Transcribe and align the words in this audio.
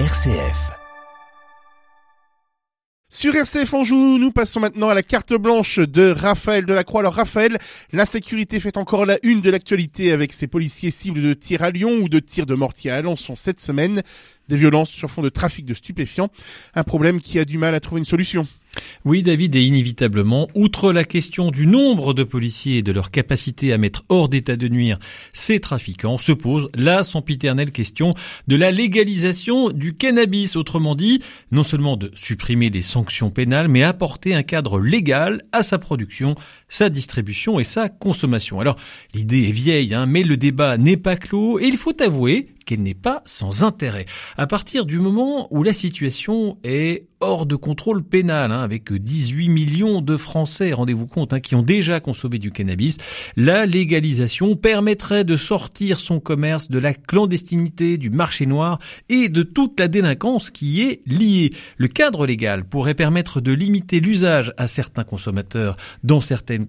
RCF. 0.00 0.72
Sur 3.08 3.36
RCF 3.36 3.74
Anjou, 3.74 4.18
nous 4.18 4.32
passons 4.32 4.58
maintenant 4.58 4.88
à 4.88 4.94
la 4.94 5.04
carte 5.04 5.34
blanche 5.34 5.78
de 5.78 6.10
Raphaël 6.10 6.66
Delacroix. 6.66 7.02
Alors 7.02 7.14
Raphaël, 7.14 7.58
la 7.92 8.04
sécurité 8.04 8.58
fait 8.58 8.76
encore 8.76 9.06
la 9.06 9.18
une 9.22 9.40
de 9.40 9.50
l'actualité 9.50 10.10
avec 10.10 10.32
ses 10.32 10.48
policiers 10.48 10.90
cibles 10.90 11.22
de 11.22 11.32
tir 11.32 11.62
à 11.62 11.70
Lyon 11.70 11.98
ou 12.02 12.08
de 12.08 12.18
tir 12.18 12.44
de 12.44 12.56
mortier 12.56 12.90
à 12.90 12.96
Alençon 12.96 13.36
cette 13.36 13.60
semaine. 13.60 14.02
Des 14.48 14.56
violences 14.56 14.90
sur 14.90 15.12
fond 15.12 15.22
de 15.22 15.28
trafic 15.28 15.64
de 15.64 15.74
stupéfiants. 15.74 16.28
Un 16.74 16.82
problème 16.82 17.20
qui 17.20 17.38
a 17.38 17.44
du 17.44 17.56
mal 17.56 17.76
à 17.76 17.78
trouver 17.78 18.00
une 18.00 18.04
solution. 18.04 18.48
Oui, 19.04 19.22
David, 19.22 19.54
et 19.56 19.62
inévitablement, 19.62 20.48
outre 20.54 20.92
la 20.92 21.04
question 21.04 21.50
du 21.50 21.66
nombre 21.66 22.14
de 22.14 22.24
policiers 22.24 22.78
et 22.78 22.82
de 22.82 22.92
leur 22.92 23.10
capacité 23.10 23.72
à 23.72 23.78
mettre 23.78 24.04
hors 24.08 24.28
d'état 24.28 24.56
de 24.56 24.68
nuire 24.68 24.98
ces 25.32 25.60
trafiquants, 25.60 26.18
se 26.18 26.32
pose 26.32 26.68
la 26.74 27.04
sempiternelle 27.04 27.72
question 27.72 28.14
de 28.48 28.56
la 28.56 28.70
légalisation 28.70 29.70
du 29.70 29.94
cannabis. 29.94 30.56
Autrement 30.56 30.94
dit, 30.94 31.20
non 31.52 31.64
seulement 31.64 31.96
de 31.96 32.10
supprimer 32.14 32.70
les 32.70 32.82
sanctions 32.82 33.30
pénales, 33.30 33.68
mais 33.68 33.82
apporter 33.82 34.34
un 34.34 34.42
cadre 34.42 34.80
légal 34.80 35.42
à 35.52 35.62
sa 35.62 35.78
production, 35.78 36.34
sa 36.68 36.88
distribution 36.88 37.60
et 37.60 37.64
sa 37.64 37.88
consommation. 37.88 38.60
Alors, 38.60 38.76
l'idée 39.14 39.48
est 39.48 39.52
vieille, 39.52 39.94
hein, 39.94 40.06
mais 40.06 40.22
le 40.22 40.36
débat 40.36 40.78
n'est 40.78 40.96
pas 40.96 41.16
clos 41.16 41.58
et 41.58 41.66
il 41.66 41.76
faut 41.76 42.00
avouer 42.02 42.53
qu'elle 42.64 42.82
n'est 42.82 42.94
pas 42.94 43.22
sans 43.26 43.64
intérêt. 43.64 44.04
À 44.36 44.46
partir 44.46 44.86
du 44.86 44.98
moment 44.98 45.48
où 45.50 45.62
la 45.62 45.72
situation 45.72 46.58
est 46.64 47.06
hors 47.20 47.46
de 47.46 47.56
contrôle 47.56 48.02
pénal, 48.02 48.52
hein, 48.52 48.60
avec 48.60 48.92
18 48.92 49.48
millions 49.48 50.00
de 50.02 50.16
Français, 50.16 50.72
rendez-vous 50.72 51.06
compte, 51.06 51.32
hein, 51.32 51.40
qui 51.40 51.54
ont 51.54 51.62
déjà 51.62 52.00
consommé 52.00 52.38
du 52.38 52.50
cannabis, 52.50 52.98
la 53.36 53.64
légalisation 53.66 54.56
permettrait 54.56 55.24
de 55.24 55.36
sortir 55.36 55.98
son 55.98 56.20
commerce 56.20 56.68
de 56.68 56.78
la 56.78 56.92
clandestinité, 56.92 57.96
du 57.96 58.10
marché 58.10 58.46
noir 58.46 58.78
et 59.08 59.28
de 59.28 59.42
toute 59.42 59.80
la 59.80 59.88
délinquance 59.88 60.50
qui 60.50 60.82
est 60.82 61.00
liée. 61.06 61.52
Le 61.78 61.88
cadre 61.88 62.26
légal 62.26 62.64
pourrait 62.64 62.94
permettre 62.94 63.40
de 63.40 63.52
limiter 63.52 64.00
l'usage 64.00 64.52
à 64.56 64.66
certains 64.66 65.04
consommateurs 65.04 65.76
dans 66.02 66.20
certaines 66.20 66.66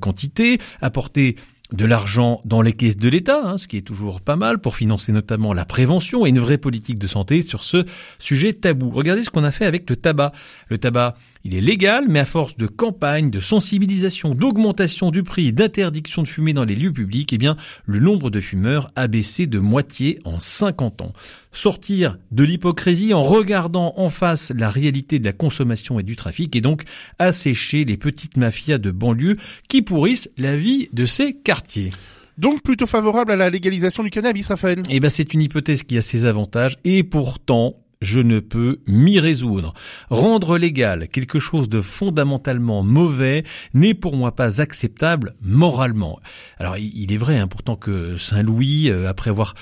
quantités, 0.00 0.58
apporter 0.80 1.36
de 1.72 1.86
l'argent 1.86 2.40
dans 2.44 2.60
les 2.60 2.74
caisses 2.74 2.98
de 2.98 3.08
l'État, 3.08 3.40
hein, 3.42 3.58
ce 3.58 3.66
qui 3.66 3.78
est 3.78 3.82
toujours 3.82 4.20
pas 4.20 4.36
mal 4.36 4.58
pour 4.58 4.76
financer 4.76 5.12
notamment 5.12 5.52
la 5.52 5.64
prévention 5.64 6.26
et 6.26 6.28
une 6.28 6.38
vraie 6.38 6.58
politique 6.58 6.98
de 6.98 7.06
santé 7.06 7.42
sur 7.42 7.62
ce 7.62 7.84
sujet 8.18 8.52
tabou. 8.52 8.90
Regardez 8.90 9.24
ce 9.24 9.30
qu'on 9.30 9.44
a 9.44 9.50
fait 9.50 9.64
avec 9.64 9.88
le 9.88 9.96
tabac. 9.96 10.32
Le 10.68 10.76
tabac, 10.76 11.14
il 11.42 11.54
est 11.54 11.62
légal, 11.62 12.04
mais 12.08 12.20
à 12.20 12.26
force 12.26 12.56
de 12.56 12.66
campagne, 12.66 13.30
de 13.30 13.40
sensibilisation, 13.40 14.34
d'augmentation 14.34 15.10
du 15.10 15.22
prix 15.22 15.52
d'interdiction 15.52 16.22
de 16.22 16.28
fumer 16.28 16.52
dans 16.52 16.64
les 16.64 16.76
lieux 16.76 16.92
publics, 16.92 17.32
eh 17.32 17.38
bien, 17.38 17.56
le 17.86 17.98
nombre 17.98 18.30
de 18.30 18.40
fumeurs 18.40 18.88
a 18.94 19.08
baissé 19.08 19.46
de 19.46 19.58
moitié 19.58 20.20
en 20.24 20.40
50 20.40 21.00
ans. 21.00 21.12
Sortir 21.54 22.18
de 22.32 22.42
l'hypocrisie 22.42 23.14
en 23.14 23.22
regardant 23.22 23.94
en 23.96 24.10
face 24.10 24.52
la 24.56 24.68
réalité 24.68 25.20
de 25.20 25.24
la 25.24 25.32
consommation 25.32 26.00
et 26.00 26.02
du 26.02 26.16
trafic 26.16 26.54
et 26.56 26.60
donc 26.60 26.82
assécher 27.20 27.84
les 27.84 27.96
petites 27.96 28.36
mafias 28.36 28.78
de 28.78 28.90
banlieue 28.90 29.36
qui 29.68 29.80
pourrissent 29.80 30.30
la 30.36 30.56
vie 30.56 30.88
de 30.92 31.06
ces 31.06 31.32
quartiers. 31.32 31.90
Donc 32.38 32.62
plutôt 32.62 32.86
favorable 32.86 33.30
à 33.30 33.36
la 33.36 33.50
légalisation 33.50 34.02
du 34.02 34.10
cannabis, 34.10 34.48
Raphaël? 34.48 34.82
Eh 34.90 34.98
ben 34.98 35.08
c'est 35.08 35.32
une 35.32 35.42
hypothèse 35.42 35.84
qui 35.84 35.96
a 35.96 36.02
ses 36.02 36.26
avantages 36.26 36.76
et 36.82 37.04
pourtant 37.04 37.76
je 38.00 38.20
ne 38.20 38.40
peux 38.40 38.80
m'y 38.86 39.18
résoudre. 39.18 39.72
Rendre 40.10 40.58
légal 40.58 41.08
quelque 41.08 41.38
chose 41.38 41.68
de 41.68 41.80
fondamentalement 41.80 42.82
mauvais 42.82 43.44
n'est 43.72 43.94
pour 43.94 44.16
moi 44.16 44.34
pas 44.34 44.60
acceptable 44.60 45.34
moralement. 45.42 46.18
Alors 46.58 46.76
il 46.76 47.12
est 47.12 47.16
vrai 47.16 47.38
hein, 47.38 47.46
pourtant 47.46 47.76
que 47.76 48.16
Saint-Louis, 48.18 48.90
euh, 48.90 49.08
après 49.08 49.30
avoir 49.30 49.54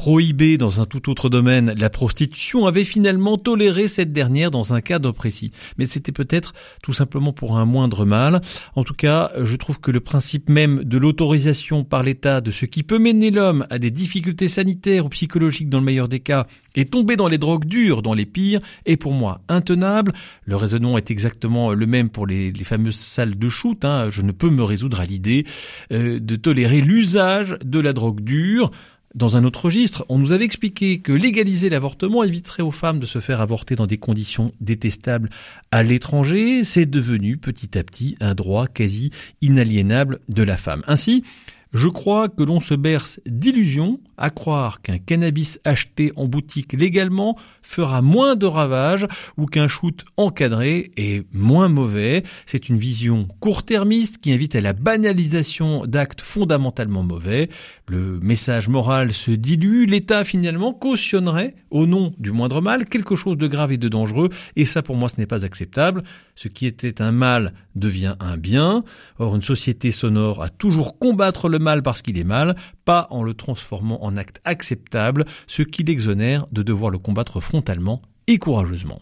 prohibé 0.00 0.56
dans 0.56 0.80
un 0.80 0.86
tout 0.86 1.10
autre 1.10 1.28
domaine 1.28 1.74
la 1.78 1.90
prostitution, 1.90 2.64
avait 2.64 2.84
finalement 2.84 3.36
toléré 3.36 3.86
cette 3.86 4.14
dernière 4.14 4.50
dans 4.50 4.72
un 4.72 4.80
cadre 4.80 5.12
précis. 5.12 5.52
Mais 5.76 5.84
c'était 5.84 6.10
peut-être 6.10 6.54
tout 6.82 6.94
simplement 6.94 7.34
pour 7.34 7.58
un 7.58 7.66
moindre 7.66 8.06
mal. 8.06 8.40
En 8.76 8.82
tout 8.82 8.94
cas, 8.94 9.30
je 9.38 9.54
trouve 9.56 9.78
que 9.78 9.90
le 9.90 10.00
principe 10.00 10.48
même 10.48 10.84
de 10.84 10.96
l'autorisation 10.96 11.84
par 11.84 12.02
l'État 12.02 12.40
de 12.40 12.50
ce 12.50 12.64
qui 12.64 12.82
peut 12.82 12.98
mener 12.98 13.30
l'homme 13.30 13.66
à 13.68 13.78
des 13.78 13.90
difficultés 13.90 14.48
sanitaires 14.48 15.04
ou 15.04 15.10
psychologiques 15.10 15.68
dans 15.68 15.80
le 15.80 15.84
meilleur 15.84 16.08
des 16.08 16.20
cas 16.20 16.46
et 16.76 16.86
tomber 16.86 17.16
dans 17.16 17.28
les 17.28 17.36
drogues 17.36 17.66
dures 17.66 18.00
dans 18.00 18.14
les 18.14 18.26
pires 18.26 18.60
est 18.86 18.96
pour 18.96 19.12
moi 19.12 19.42
intenable. 19.48 20.14
Le 20.46 20.56
raisonnement 20.56 20.96
est 20.96 21.10
exactement 21.10 21.74
le 21.74 21.86
même 21.86 22.08
pour 22.08 22.26
les, 22.26 22.52
fameuses 22.64 22.96
salles 22.96 23.38
de 23.38 23.48
shoot. 23.50 23.84
Hein. 23.84 24.08
Je 24.08 24.22
ne 24.22 24.32
peux 24.32 24.48
me 24.48 24.62
résoudre 24.62 25.00
à 25.00 25.04
l'idée 25.04 25.44
euh, 25.92 26.20
de 26.20 26.36
tolérer 26.36 26.80
l'usage 26.80 27.58
de 27.62 27.80
la 27.80 27.92
drogue 27.92 28.22
dure 28.22 28.70
dans 29.14 29.36
un 29.36 29.44
autre 29.44 29.64
registre, 29.64 30.04
on 30.08 30.18
nous 30.18 30.32
avait 30.32 30.44
expliqué 30.44 31.00
que 31.00 31.12
légaliser 31.12 31.68
l'avortement 31.68 32.22
éviterait 32.22 32.62
aux 32.62 32.70
femmes 32.70 33.00
de 33.00 33.06
se 33.06 33.18
faire 33.18 33.40
avorter 33.40 33.74
dans 33.74 33.86
des 33.86 33.98
conditions 33.98 34.52
détestables 34.60 35.30
à 35.72 35.82
l'étranger. 35.82 36.64
C'est 36.64 36.86
devenu 36.86 37.36
petit 37.36 37.76
à 37.76 37.82
petit 37.82 38.16
un 38.20 38.34
droit 38.34 38.66
quasi 38.68 39.10
inaliénable 39.42 40.20
de 40.28 40.42
la 40.42 40.56
femme. 40.56 40.82
Ainsi, 40.86 41.24
je 41.72 41.88
crois 41.88 42.28
que 42.28 42.42
l'on 42.42 42.60
se 42.60 42.74
berce 42.74 43.20
d'illusions 43.26 44.00
à 44.16 44.30
croire 44.30 44.82
qu'un 44.82 44.98
cannabis 44.98 45.60
acheté 45.64 46.12
en 46.16 46.26
boutique 46.26 46.72
légalement 46.72 47.38
fera 47.62 48.02
moins 48.02 48.34
de 48.34 48.46
ravages 48.46 49.06
ou 49.36 49.46
qu'un 49.46 49.68
shoot 49.68 50.04
encadré 50.16 50.90
est 50.96 51.24
moins 51.32 51.68
mauvais. 51.68 52.24
C'est 52.46 52.68
une 52.68 52.78
vision 52.78 53.28
court-termiste 53.38 54.18
qui 54.18 54.32
invite 54.32 54.56
à 54.56 54.60
la 54.60 54.72
banalisation 54.72 55.86
d'actes 55.86 56.20
fondamentalement 56.20 57.02
mauvais. 57.04 57.48
Le 57.86 58.18
message 58.20 58.68
moral 58.68 59.12
se 59.12 59.30
dilue, 59.30 59.86
l'État 59.86 60.24
finalement 60.24 60.72
cautionnerait 60.72 61.54
au 61.70 61.86
nom 61.86 62.12
du 62.18 62.32
moindre 62.32 62.60
mal 62.60 62.86
quelque 62.86 63.14
chose 63.14 63.36
de 63.36 63.46
grave 63.46 63.72
et 63.72 63.78
de 63.78 63.88
dangereux 63.88 64.28
et 64.56 64.64
ça 64.64 64.82
pour 64.82 64.96
moi 64.96 65.08
ce 65.08 65.16
n'est 65.18 65.26
pas 65.26 65.44
acceptable. 65.44 66.02
Ce 66.34 66.48
qui 66.48 66.66
était 66.66 67.00
un 67.00 67.12
mal 67.12 67.52
devient 67.76 68.16
un 68.18 68.36
bien. 68.36 68.82
Or 69.18 69.36
une 69.36 69.42
société 69.42 69.92
sonore 69.92 70.42
a 70.42 70.48
toujours 70.48 70.98
combattre 70.98 71.48
le 71.48 71.59
mal 71.60 71.82
parce 71.82 72.02
qu'il 72.02 72.18
est 72.18 72.24
mal, 72.24 72.56
pas 72.84 73.06
en 73.10 73.22
le 73.22 73.34
transformant 73.34 74.02
en 74.02 74.16
acte 74.16 74.40
acceptable, 74.44 75.24
ce 75.46 75.62
qui 75.62 75.84
l'exonère 75.84 76.46
de 76.50 76.62
devoir 76.62 76.90
le 76.90 76.98
combattre 76.98 77.40
frontalement 77.40 78.02
et 78.26 78.38
courageusement. 78.38 79.00